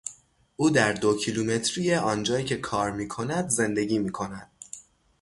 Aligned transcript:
او 0.55 0.69
در 0.69 0.93
دو 0.93 1.17
کیلومتری 1.17 1.95
آنجایی 1.95 2.45
که 2.45 2.57
کار 2.57 2.91
میکند 2.91 3.49
زندگی 3.49 3.99
میکند. 3.99 4.51